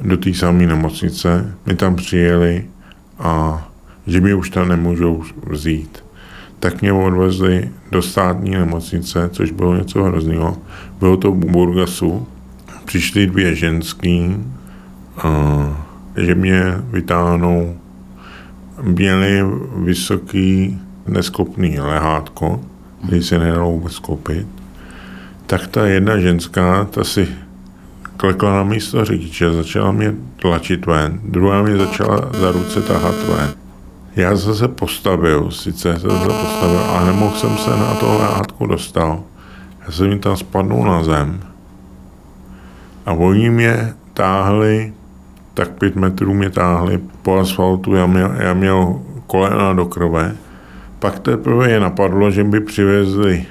do 0.02 0.17
té 0.17 0.35
samé 0.35 0.67
nemocnice. 0.67 1.55
My 1.67 1.76
tam 1.76 1.97
přijeli 1.97 2.64
a 3.19 3.69
že 4.07 4.21
mi 4.21 4.35
už 4.35 4.50
tam 4.50 4.69
nemůžou 4.69 5.25
vzít. 5.47 6.05
Tak 6.61 6.83
mě 6.83 6.93
odvezli 6.93 7.71
do 7.90 8.02
státní 8.02 8.50
nemocnice, 8.50 9.31
což 9.33 9.50
bylo 9.50 9.76
něco 9.76 10.02
hrozného. 10.02 10.57
Bylo 10.99 11.17
to 11.17 11.33
v 11.33 11.35
Burgasu. 11.35 12.26
Přišly 12.85 13.26
dvě 13.26 13.55
ženský, 13.55 14.37
že 16.17 16.35
mě 16.35 16.62
vytáhnou. 16.90 17.76
Měli 18.83 19.43
vysoký 19.76 20.79
nesklopný 21.07 21.81
lehátko, 21.81 22.61
který 23.07 23.23
se 23.23 23.38
nedalo 23.38 23.71
vůbec 23.71 23.93
sklopit. 23.93 24.47
Tak 25.47 25.67
ta 25.67 25.87
jedna 25.87 26.19
ženská, 26.19 26.85
ta 26.85 27.05
si 27.05 27.29
klekla 28.17 28.52
na 28.57 28.64
místo 28.64 29.05
řidiče, 29.05 29.52
začala 29.52 29.93
mě 29.93 30.14
tlačit 30.37 30.87
ven, 30.87 31.21
druhá 31.25 31.62
mě 31.62 31.76
začala 31.76 32.31
za 32.40 32.52
ruce 32.52 32.83
tahat 32.83 33.14
ven. 33.29 33.60
Já 34.21 34.37
jsem 34.37 34.55
se 34.55 34.69
postavil, 34.69 35.50
sice 35.50 35.99
jsem 35.99 36.11
se 36.11 36.29
postavil, 36.29 36.81
ale 36.81 37.07
nemohl 37.07 37.37
jsem 37.37 37.57
se 37.57 37.71
na 37.71 37.95
to 37.95 38.19
lehátko 38.19 38.67
dostal. 38.67 39.23
Já 39.85 39.91
jsem 39.91 40.07
jim 40.07 40.19
tam 40.19 40.37
spadnul 40.37 40.85
na 40.85 41.03
zem 41.03 41.41
a 43.07 43.12
oni 43.12 43.50
mě 43.50 43.95
táhli, 44.15 44.93
tak 45.55 45.71
pět 45.71 45.97
metrů 45.97 46.35
mě 46.35 46.50
táhli 46.50 47.00
po 47.23 47.39
asfaltu, 47.39 47.95
já 47.95 48.07
měl, 48.07 48.35
já 48.39 48.55
měl 48.55 49.00
kolena 49.27 49.73
do 49.73 49.87
krve. 49.87 50.37
Pak 50.99 51.19
teprve 51.19 51.71
je 51.71 51.81
napadlo, 51.81 52.31
že 52.31 52.45
by 52.45 52.61
přivezli 52.61 53.47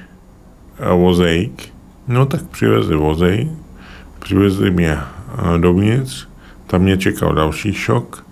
eh, 0.79 0.93
vozejk. 0.93 1.73
No 2.07 2.25
tak 2.25 2.43
přivezli 2.43 2.95
vozejk, 2.95 3.47
přivezli 4.19 4.71
mě 4.71 4.97
eh, 4.97 5.57
dovnitř, 5.57 6.27
tam 6.67 6.81
mě 6.81 6.97
čekal 6.97 7.35
další 7.35 7.73
šok. 7.73 8.25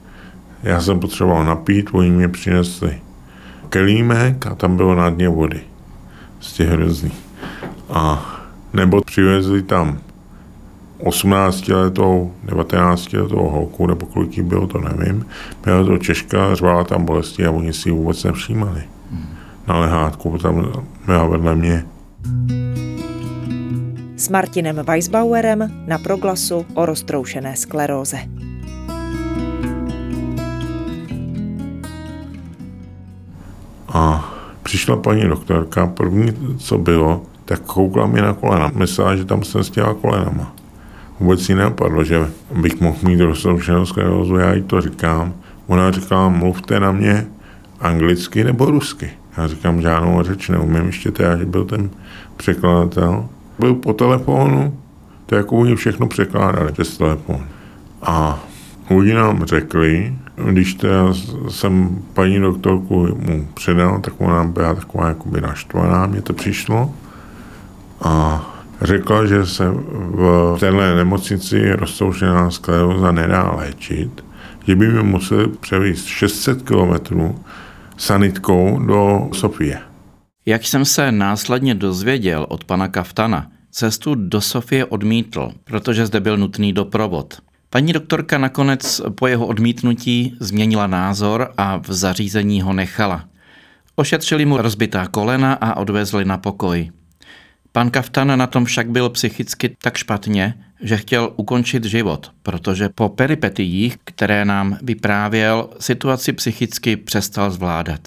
Já 0.64 0.82
jsem 0.82 1.00
potřeboval 1.00 1.46
napít, 1.46 1.90
oni 1.92 2.10
mě 2.10 2.28
přinesli 2.28 3.02
kelímek 3.70 4.46
a 4.48 4.56
tam 4.56 4.78
bylo 4.78 4.96
na 4.96 5.10
dně 5.10 5.30
vody. 5.30 5.62
Z 6.40 6.54
těch 6.54 6.70
hrozný. 6.70 7.12
A 7.90 8.34
nebo 8.74 9.02
přivezli 9.02 9.62
tam 9.62 10.00
18 10.98 11.68
letou, 11.68 12.34
19 12.44 13.14
letou 13.14 13.50
holku, 13.50 13.88
nebo 13.88 14.06
kolik 14.06 14.40
bylo, 14.40 14.68
to 14.68 14.80
nevím. 14.80 15.26
Byla 15.64 15.84
to 15.84 15.98
Češka, 15.98 16.56
řvala 16.56 16.84
tam 16.84 17.06
bolesti 17.06 17.46
a 17.46 17.52
oni 17.52 17.74
si 17.74 17.90
ji 17.90 17.94
vůbec 17.94 18.24
nevšímali. 18.24 18.84
Na 19.68 19.80
lehátku, 19.80 20.38
tam 20.38 20.72
byla 21.06 21.28
vedle 21.28 21.56
mě. 21.56 21.86
S 24.16 24.30
Martinem 24.30 24.76
Weisbauerem 24.76 25.84
na 25.88 25.98
proglasu 25.98 26.66
o 26.74 26.86
roztroušené 26.86 27.56
skleróze. 27.56 28.18
Přišla 34.78 34.96
paní 34.96 35.28
doktorka, 35.28 35.88
první, 35.88 36.34
co 36.58 36.78
bylo, 36.78 37.22
tak 37.46 37.60
koukla 37.62 38.08
mi 38.08 38.22
na 38.22 38.34
kolena. 38.34 38.72
Myslela, 38.76 39.16
že 39.16 39.26
tam 39.26 39.44
jsem 39.44 39.64
s 39.64 39.70
těma 39.70 39.94
kolenama. 39.94 40.54
Vůbec 41.20 41.50
jí 41.50 41.56
nenapadlo, 41.56 42.04
že 42.04 42.28
bych 42.62 42.82
mohl 42.82 42.98
mít 43.04 43.22
roztroušenou 43.22 43.86
sklerózu, 43.86 44.36
já 44.36 44.54
jí 44.54 44.62
to 44.62 44.82
říkám. 44.82 45.34
Ona 45.68 45.92
říkala, 45.92 46.30
mluvte 46.30 46.80
na 46.80 46.92
mě 46.92 47.28
anglicky 47.80 48.44
nebo 48.44 48.66
rusky. 48.66 49.10
Já 49.38 49.48
říkám, 49.48 49.82
žádnou 49.82 50.24
řeč 50.24 50.50
neumím, 50.50 50.86
ještě 50.86 51.12
teda, 51.12 51.38
že 51.38 51.46
byl 51.46 51.66
ten 51.66 51.90
překladatel. 52.38 53.26
Byl 53.60 53.74
po 53.74 53.94
telefonu, 53.94 54.78
to 55.26 55.36
jako 55.36 55.56
oni 55.56 55.76
všechno 55.76 56.08
překládali 56.08 56.72
přes 56.72 56.98
telefon. 56.98 57.46
A 58.02 58.40
oni 58.90 59.14
nám 59.14 59.46
řekli, 59.46 60.14
když 60.46 60.78
jsem 61.50 62.02
paní 62.14 62.40
doktorku 62.40 63.18
mu 63.20 63.48
předal, 63.54 64.00
tak 64.00 64.14
ona 64.18 64.44
byla 64.44 64.76
taková 64.76 65.08
jakoby 65.08 65.42
naštvaná, 65.42 66.06
mě 66.06 66.22
to 66.22 66.34
přišlo. 66.34 66.94
A 68.02 68.46
řekla, 68.82 69.26
že 69.26 69.46
se 69.46 69.72
v 69.92 70.58
téhle 70.60 70.96
nemocnici 70.96 71.72
roztroušená 71.72 72.52
skleróza 72.52 73.12
nedá 73.12 73.52
léčit, 73.56 74.24
že 74.68 74.76
by 74.76 74.88
mi 74.88 75.04
museli 75.04 75.48
převízt 75.48 76.06
600 76.06 76.62
kilometrů 76.62 77.40
sanitkou 77.98 78.80
do 78.80 79.30
Sofie. 79.34 79.80
Jak 80.46 80.64
jsem 80.64 80.86
se 80.86 81.12
následně 81.12 81.76
dozvěděl 81.76 82.46
od 82.50 82.64
pana 82.64 82.88
Kaftana, 82.88 83.48
cestu 83.72 84.16
do 84.16 84.42
Sofie 84.42 84.86
odmítl, 84.86 85.52
protože 85.64 86.06
zde 86.06 86.20
byl 86.20 86.38
nutný 86.38 86.74
doprovod. 86.74 87.38
Paní 87.70 87.94
doktorka 87.94 88.38
nakonec 88.38 89.02
po 89.16 89.28
jeho 89.28 89.48
odmítnutí 89.48 90.38
změnila 90.40 90.88
názor 90.88 91.54
a 91.58 91.78
v 91.78 91.94
zařízení 91.94 92.62
ho 92.62 92.74
nechala. 92.74 93.30
Ošetřili 93.96 94.46
mu 94.46 94.58
rozbitá 94.58 95.08
kolena 95.08 95.54
a 95.54 95.78
odvezli 95.78 96.26
na 96.26 96.38
pokoj. 96.38 96.92
Pan 97.72 97.92
Kaftan 97.92 98.40
na 98.40 98.48
tom 98.48 98.66
však 98.66 98.90
byl 98.90 99.10
psychicky 99.10 99.76
tak 99.82 99.98
špatně, 99.98 100.54
že 100.82 100.98
chtěl 100.98 101.34
ukončit 101.36 101.84
život, 101.84 102.32
protože 102.44 102.90
po 102.90 103.10
peripetiích, 103.10 103.98
které 104.04 104.46
nám 104.46 104.78
vyprávěl, 104.82 105.70
situaci 105.80 106.34
psychicky 106.34 106.98
přestal 106.98 107.52
zvládat. 107.52 108.00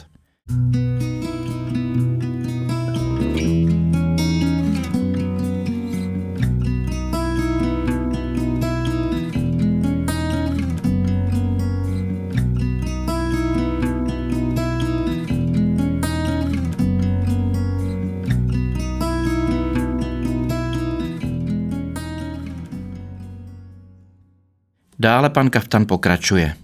Dále 25.01 25.31
pan 25.31 25.51
Kaftan 25.51 25.87
pokračuje. 25.87 26.55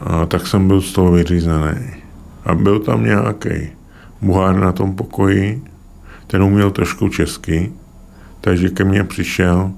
A 0.00 0.26
tak 0.26 0.46
jsem 0.46 0.68
byl 0.68 0.80
z 0.80 0.92
toho 0.92 1.12
vyřízený. 1.12 1.76
A 2.44 2.54
byl 2.54 2.78
tam 2.80 3.04
nějaký 3.04 3.48
buhár 4.22 4.56
na 4.56 4.72
tom 4.72 4.96
pokoji, 4.96 5.62
ten 6.26 6.42
uměl 6.42 6.70
trošku 6.70 7.08
česky, 7.08 7.72
takže 8.40 8.68
ke 8.68 8.84
mně 8.84 9.04
přišel, 9.04 9.72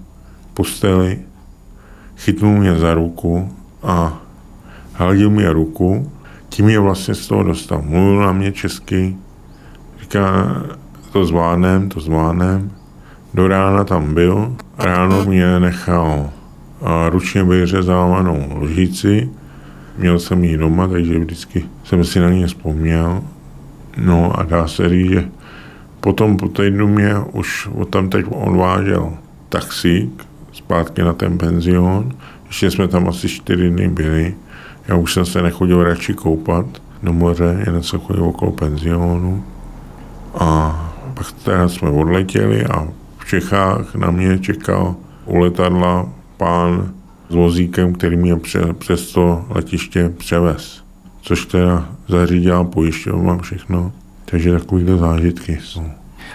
posteli, 0.54 1.18
chytnul 2.16 2.58
mě 2.58 2.78
za 2.78 2.94
ruku 2.94 3.54
a 3.82 4.22
hladil 4.92 5.30
mě 5.30 5.52
ruku, 5.52 6.12
tím 6.48 6.68
je 6.68 6.78
vlastně 6.78 7.14
z 7.14 7.26
toho 7.26 7.42
dostal. 7.42 7.82
Mluvil 7.82 8.20
na 8.20 8.32
mě 8.32 8.52
česky, 8.52 9.16
říká, 10.00 10.56
to 11.12 11.24
zvládnem, 11.24 11.88
to 11.88 12.00
zvládnem. 12.00 12.70
Do 13.34 13.48
rána 13.48 13.84
tam 13.84 14.14
byl, 14.14 14.56
ráno 14.78 15.24
mě 15.24 15.60
nechal 15.60 16.30
a 16.82 17.08
ručně 17.08 17.44
vyřezávanou 17.44 18.46
ložici, 18.54 19.30
měl 19.98 20.18
jsem 20.18 20.44
ji 20.44 20.56
doma, 20.56 20.88
takže 20.88 21.18
vždycky 21.18 21.64
jsem 21.84 22.04
si 22.04 22.20
na 22.20 22.30
ně 22.30 22.46
vzpomněl. 22.46 23.22
No 23.96 24.38
a 24.38 24.42
dá 24.42 24.68
se 24.68 24.88
říct, 24.88 25.10
že 25.10 25.28
potom 26.00 26.36
po 26.36 26.48
týdnu 26.48 26.88
mě 26.88 27.14
už 27.32 27.68
tam 27.90 28.10
teď 28.10 28.26
odvážel 28.30 29.12
taxík 29.48 30.26
zpátky 30.52 31.02
na 31.02 31.12
ten 31.12 31.38
penzion. 31.38 32.12
Ještě 32.46 32.70
jsme 32.70 32.88
tam 32.88 33.08
asi 33.08 33.28
čtyři 33.28 33.70
dny 33.70 33.88
byli. 33.88 34.34
Já 34.88 34.94
už 34.94 35.12
jsem 35.12 35.26
se 35.26 35.42
nechodil 35.42 35.84
radši 35.84 36.14
koupat 36.14 36.66
do 37.02 37.12
moře, 37.12 37.62
jen 37.66 37.82
se 37.82 37.98
chodil 37.98 38.24
okolo 38.24 38.52
penzionu. 38.52 39.44
A 40.34 40.82
pak 41.14 41.32
teda 41.32 41.68
jsme 41.68 41.90
odletěli 41.90 42.66
a 42.66 42.88
v 43.18 43.28
Čechách 43.28 43.94
na 43.94 44.10
mě 44.10 44.38
čekal 44.38 44.94
u 45.24 45.38
letadla 45.38 46.08
pán 46.36 46.92
s 47.30 47.34
vozíkem, 47.34 47.92
který 47.92 48.16
mě 48.16 48.36
přes 48.78 49.12
to 49.12 49.44
letiště 49.48 50.12
převez. 50.18 50.82
Což 51.22 51.46
teda 51.46 51.88
zařídila 52.08 52.64
pojišťovna 52.64 53.38
všechno. 53.38 53.92
Takže 54.24 54.52
takovýhle 54.52 54.98
zážitky 54.98 55.58
jsou. 55.62 55.84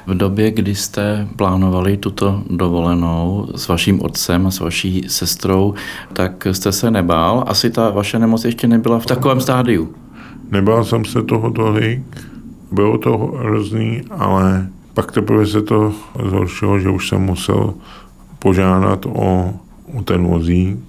V 0.08 0.18
době, 0.18 0.52
kdy 0.52 0.76
jste 0.76 1.28
plánovali 1.36 1.98
tuto 1.98 2.44
dovolenou 2.50 3.48
s 3.56 3.68
vaším 3.68 4.02
otcem 4.02 4.48
a 4.48 4.52
s 4.52 4.60
vaší 4.60 5.06
sestrou, 5.08 5.74
tak 6.14 6.48
jste 6.52 6.72
se 6.72 6.92
nebál? 6.92 7.44
Asi 7.48 7.70
ta 7.70 7.90
vaše 7.90 8.20
nemoc 8.20 8.46
ještě 8.46 8.68
nebyla 8.68 9.00
v 9.00 9.06
takovém 9.06 9.42
stádiu. 9.42 9.94
Nebál 10.52 10.84
jsem 10.84 11.06
se 11.06 11.22
toho 11.24 11.52
tolik, 11.52 12.02
bylo 12.72 12.98
to 12.98 13.18
hrozný, 13.18 14.02
ale 14.18 14.68
pak 14.94 15.12
teprve 15.12 15.46
se 15.46 15.62
to 15.62 15.94
zhoršilo, 16.30 16.80
že 16.80 16.90
už 16.90 17.10
jsem 17.10 17.22
musel 17.22 17.74
požádat 18.40 19.06
o, 19.06 19.10
o 19.12 19.54
ten 20.04 20.28
vozík 20.28 20.80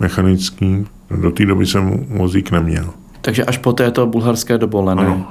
mechanický. 0.00 0.86
Do 1.20 1.30
té 1.30 1.46
doby 1.46 1.66
jsem 1.66 2.06
vozík 2.08 2.50
neměl. 2.50 2.94
Takže 3.20 3.44
až 3.44 3.58
po 3.58 3.72
této 3.72 4.06
bulharské 4.06 4.58
dovolené. 4.58 5.06
Ano. 5.06 5.26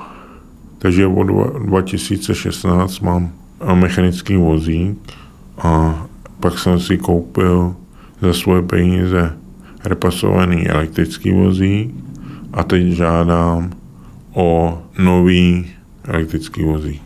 Takže 0.77 1.07
od 1.07 1.23
2016 1.23 2.99
mám 2.99 3.31
mechanický 3.73 4.35
vozík 4.35 4.97
a 5.57 6.05
pak 6.39 6.59
jsem 6.59 6.79
si 6.79 6.97
koupil 6.97 7.75
za 8.21 8.33
svoje 8.33 8.61
peníze 8.61 9.37
repasovaný 9.85 10.67
elektrický 10.67 11.31
vozík 11.31 11.93
a 12.53 12.63
teď 12.63 12.83
žádám 12.83 13.71
o 14.33 14.81
nový 14.97 15.71
elektrický 16.03 16.63
vozík. 16.63 17.01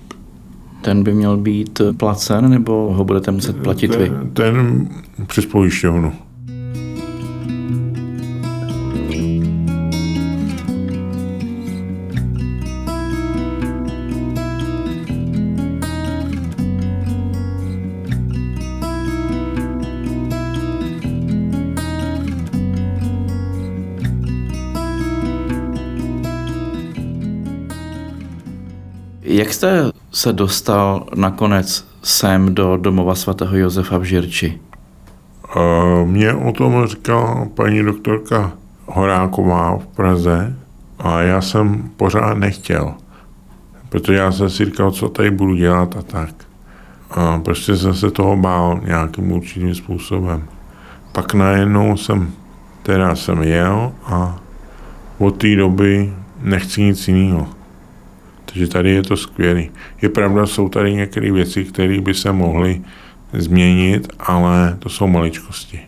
Ten 0.89 1.03
by 1.03 1.13
měl 1.13 1.37
být 1.37 1.81
placen, 1.97 2.49
nebo 2.49 2.93
ho 2.93 3.03
budete 3.03 3.31
muset 3.31 3.57
platit 3.57 3.87
ten, 3.87 3.99
vy? 3.99 4.11
Ten 4.33 4.87
přes 5.27 5.45
pojišťovnu. 5.45 6.13
Jak 29.21 29.53
jste 29.53 29.98
se 30.11 30.33
dostal 30.33 31.05
nakonec 31.15 31.85
sem 32.03 32.55
do 32.55 32.77
domova 32.77 33.15
svatého 33.15 33.57
Josefa 33.57 33.97
v 33.97 34.03
Žirči? 34.03 34.59
Mě 36.05 36.33
o 36.33 36.51
tom 36.51 36.85
říkala 36.87 37.47
paní 37.55 37.83
doktorka 37.83 38.51
Horáková 38.85 39.77
v 39.77 39.87
Praze 39.87 40.55
a 40.99 41.21
já 41.21 41.41
jsem 41.41 41.89
pořád 41.97 42.33
nechtěl, 42.37 42.93
protože 43.89 44.17
já 44.17 44.31
jsem 44.31 44.49
si 44.49 44.65
říkal, 44.65 44.91
co 44.91 45.09
tady 45.09 45.31
budu 45.31 45.55
dělat 45.55 45.95
a 45.97 46.01
tak. 46.01 46.29
A 47.11 47.39
prostě 47.39 47.77
jsem 47.77 47.93
se 47.93 48.11
toho 48.11 48.37
bál 48.37 48.79
nějakým 48.85 49.31
určitým 49.31 49.75
způsobem. 49.75 50.43
Pak 51.11 51.33
najednou 51.33 51.97
jsem, 51.97 52.31
teda 52.83 53.15
jsem 53.15 53.43
jel 53.43 53.91
a 54.05 54.39
od 55.17 55.37
té 55.37 55.55
doby 55.55 56.13
nechci 56.41 56.81
nic 56.81 57.07
jiného. 57.07 57.47
Takže 58.53 58.67
tady 58.67 58.91
je 58.91 59.03
to 59.03 59.17
skvělé. 59.17 59.63
Je 60.01 60.09
pravda, 60.09 60.45
jsou 60.45 60.69
tady 60.69 60.93
některé 60.93 61.31
věci, 61.31 61.63
které 61.65 62.01
by 62.01 62.13
se 62.13 62.31
mohly 62.31 62.81
změnit, 63.33 64.07
ale 64.19 64.75
to 64.79 64.89
jsou 64.89 65.07
maličkosti. 65.07 65.79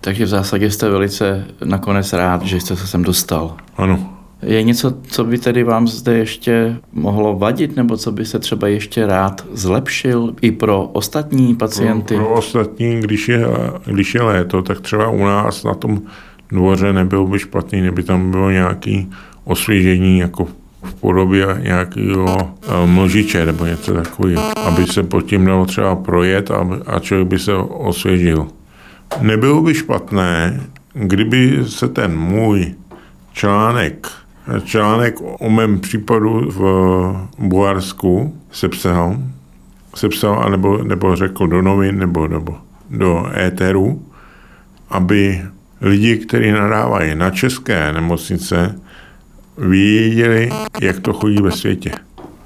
Takže 0.00 0.24
v 0.24 0.28
zásadě 0.28 0.70
jste 0.70 0.90
velice 0.90 1.46
nakonec 1.64 2.12
rád, 2.12 2.42
že 2.42 2.60
jste 2.60 2.76
se 2.76 2.86
sem 2.86 3.02
dostal. 3.02 3.56
Ano. 3.76 4.14
Je 4.42 4.62
něco, 4.62 4.94
co 5.02 5.24
by 5.24 5.38
tedy 5.38 5.64
vám 5.64 5.88
zde 5.88 6.18
ještě 6.18 6.76
mohlo 6.92 7.38
vadit, 7.38 7.76
nebo 7.76 7.96
co 7.96 8.12
by 8.12 8.24
se 8.24 8.38
třeba 8.38 8.68
ještě 8.68 9.06
rád 9.06 9.46
zlepšil 9.52 10.34
i 10.40 10.52
pro 10.52 10.82
ostatní 10.82 11.54
pacienty? 11.54 12.14
Pro, 12.14 12.24
pro 12.24 12.34
ostatní, 12.34 13.00
když 13.00 13.28
je, 13.28 13.46
když 13.84 14.14
je 14.14 14.22
léto, 14.22 14.62
tak 14.62 14.80
třeba 14.80 15.10
u 15.10 15.24
nás 15.24 15.64
na 15.64 15.74
tom 15.74 16.02
dvoře 16.48 16.92
nebylo 16.92 17.26
by 17.26 17.38
špatný, 17.38 17.80
kdyby 17.80 18.02
tam 18.02 18.30
bylo 18.30 18.50
nějaké 18.50 19.04
osvěžení 19.44 20.18
jako 20.18 20.46
v 20.82 20.94
podobě 20.94 21.46
nějakého 21.62 22.54
eh, 22.62 22.86
mlžiče 22.86 23.46
nebo 23.46 23.66
něco 23.66 23.94
takového, 23.94 24.58
aby 24.58 24.86
se 24.86 25.02
pod 25.02 25.20
tím 25.20 25.44
dalo 25.44 25.66
třeba 25.66 25.96
projet 25.96 26.50
a, 26.50 26.68
a 26.86 26.98
člověk 26.98 27.28
by 27.28 27.38
se 27.38 27.54
osvěžil. 27.54 28.46
Nebylo 29.20 29.62
by 29.62 29.74
špatné, 29.74 30.60
kdyby 30.92 31.58
se 31.66 31.88
ten 31.88 32.18
můj 32.18 32.74
článek, 33.32 34.08
článek 34.64 35.14
o 35.20 35.50
mém 35.50 35.80
případu 35.80 36.50
v 36.50 36.60
Bulharsku 37.38 38.36
sepsal, 38.52 39.16
sepsal 39.94 40.42
anebo, 40.42 40.84
nebo 40.84 41.16
řekl 41.16 41.46
do 41.46 41.62
novin 41.62 41.98
nebo, 41.98 42.28
nebo 42.28 42.56
do 42.90 43.26
éteru, 43.36 44.02
aby 44.90 45.42
lidi, 45.80 46.16
kteří 46.16 46.50
nadávají 46.50 47.14
na 47.14 47.30
české 47.30 47.92
nemocnice, 47.92 48.80
věděli, 49.58 50.50
jak 50.80 51.00
to 51.00 51.12
chodí 51.12 51.36
ve 51.42 51.50
světě. 51.50 51.90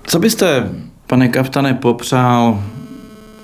Co 0.03 0.19
byste, 0.19 0.71
pane 1.07 1.29
Kaftane, 1.29 1.75
popřál 1.75 2.63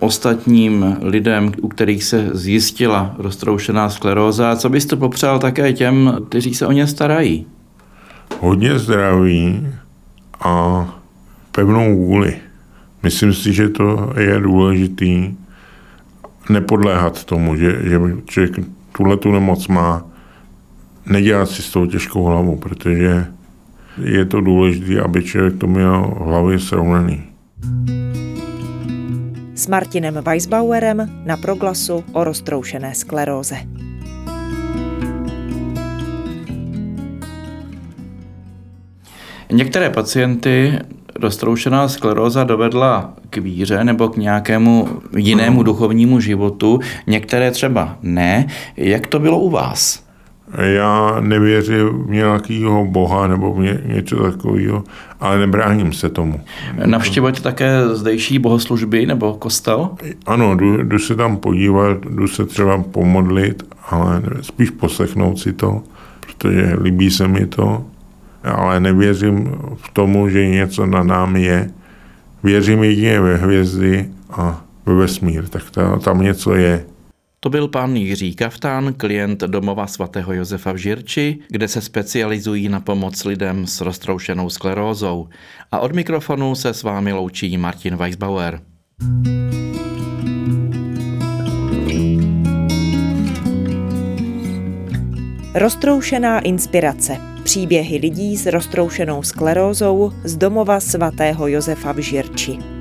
ostatním 0.01 0.97
lidem, 1.03 1.53
u 1.63 1.69
kterých 1.69 2.05
se 2.05 2.31
zjistila 2.33 3.15
roztroušená 3.19 3.91
skleróza, 3.91 4.57
co 4.57 4.69
byste 4.69 4.97
popřál 4.97 5.39
také 5.39 5.73
těm, 5.73 6.19
kteří 6.29 6.55
se 6.55 6.67
o 6.67 6.73
ně 6.73 6.87
starají? 6.87 7.47
Hodně 8.41 8.79
zdraví 8.79 9.69
a 10.41 10.85
pevnou 11.53 11.97
vůli. 11.97 12.37
Myslím 13.03 13.33
si, 13.33 13.53
že 13.53 13.69
to 13.69 14.13
je 14.19 14.41
důležitý 14.41 15.35
nepodléhat 16.51 17.25
tomu, 17.25 17.57
že, 17.57 17.79
že 17.83 18.01
člověk 18.25 18.55
tuhle 18.93 19.17
tu 19.17 19.33
nemoc 19.33 19.69
má, 19.69 20.07
nedělat 21.07 21.49
si 21.49 21.63
s 21.63 21.71
tou 21.71 21.87
těžkou 21.87 22.25
hlavou, 22.25 22.57
protože 22.57 23.27
je 24.03 24.25
to 24.25 24.41
důležité, 24.41 25.01
aby 25.01 25.25
člověk 25.25 25.59
to 25.59 25.67
měl 25.67 26.15
v 26.21 26.25
hlavě 26.25 26.59
srovnaný. 26.59 27.23
S 29.55 29.67
Martinem 29.67 30.15
Weisbauerem 30.15 31.11
na 31.25 31.37
proglasu 31.37 32.05
o 32.13 32.25
roztroušené 32.25 32.95
skleróze. 32.95 33.57
Některé 39.53 39.91
pacienty 39.91 40.79
roztroušená 41.21 41.89
skleróza 41.89 42.45
dovedla 42.45 43.15
k 43.31 43.37
víře 43.37 43.85
nebo 43.85 44.09
k 44.09 44.17
nějakému 44.17 44.89
jinému 45.17 45.63
duchovnímu 45.63 46.21
životu, 46.21 46.81
některé 47.07 47.51
třeba 47.51 47.99
ne. 48.03 48.47
Jak 48.77 49.07
to 49.07 49.19
bylo 49.19 49.39
u 49.41 49.51
vás? 49.51 50.08
Já 50.57 51.17
nevěřím 51.21 51.89
v 51.89 52.11
nějakého 52.11 52.85
boha 52.85 53.27
nebo 53.27 53.55
v 53.55 53.61
ně, 53.61 53.81
něco 53.85 54.17
takového, 54.17 54.85
ale 55.21 55.39
nebráním 55.39 55.93
se 55.93 56.09
tomu. 56.09 56.41
Navštěvujete 56.87 57.41
také 57.41 57.89
zdejší 57.95 58.39
bohoslužby 58.39 59.07
nebo 59.07 59.35
kostel? 59.35 59.91
Ano, 60.27 60.55
jdu, 60.55 60.83
jdu 60.83 60.99
se 60.99 61.17
tam 61.17 61.37
podívat, 61.37 61.99
jdu 62.11 62.29
se 62.29 62.45
třeba 62.47 62.83
pomodlit, 62.83 63.63
ale 63.91 64.23
spíš 64.41 64.71
poslechnout 64.71 65.39
si 65.39 65.53
to, 65.53 65.83
protože 66.21 66.77
líbí 66.83 67.11
se 67.11 67.29
mi 67.29 67.47
to, 67.47 67.85
ale 68.45 68.81
nevěřím 68.81 69.51
v 69.77 69.91
tomu, 69.93 70.29
že 70.29 70.49
něco 70.49 70.87
na 70.87 71.03
námi 71.03 71.43
je. 71.43 71.71
Věřím 72.43 72.83
jedině 72.83 73.21
ve 73.21 73.37
hvězdy 73.37 74.07
a 74.31 74.65
ve 74.87 74.95
vesmír, 74.95 75.49
tak 75.49 75.63
tam 76.05 76.21
něco 76.21 76.55
je. 76.55 76.85
To 77.41 77.51
byl 77.51 77.69
pan 77.69 77.97
Jiří 77.97 78.35
Kaftán, 78.35 78.95
klient 78.95 79.41
domova 79.41 79.87
svatého 79.87 80.33
Josefa 80.33 80.73
v 80.73 80.77
Žirči, 80.77 81.39
kde 81.49 81.69
se 81.69 81.81
specializují 81.81 82.69
na 82.69 82.81
pomoc 82.81 83.25
lidem 83.25 83.67
s 83.67 83.81
roztroušenou 83.81 84.51
sklerózou. 84.51 85.29
A 85.73 85.79
od 85.79 85.93
mikrofonu 85.93 86.55
se 86.55 86.75
s 86.75 86.83
vámi 86.83 87.13
loučí 87.13 87.59
Martin 87.59 87.97
Weisbauer. 87.97 88.61
Roztroušená 95.55 96.41
inspirace. 96.41 97.17
Příběhy 97.43 97.97
lidí 97.97 98.37
s 98.37 98.47
roztroušenou 98.47 99.23
sklerózou 99.23 100.13
z 100.25 100.37
domova 100.37 100.81
svatého 100.81 101.49
Josefa 101.49 101.93
v 101.93 101.99
Žirči. 101.99 102.78